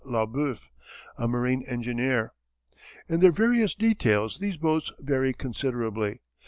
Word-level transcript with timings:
Laubeuf, 0.03 0.71
a 1.15 1.27
marine 1.27 1.63
engineer. 1.67 2.33
In 3.07 3.19
their 3.19 3.31
various 3.31 3.75
details 3.75 4.39
these 4.39 4.57
boats 4.57 4.91
vary 4.97 5.31
considerably. 5.31 6.21